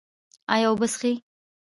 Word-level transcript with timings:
ایا 0.53 0.67
اوبه 0.69 0.87
څښئ؟ 0.93 1.13